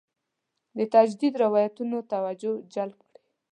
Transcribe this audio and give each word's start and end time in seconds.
د 0.77 0.79
تجدید 0.93 1.33
روایتونه 1.43 1.97
توجه 2.13 2.53
نه 2.57 2.61
جلب 2.73 2.99
کړې. 3.09 3.19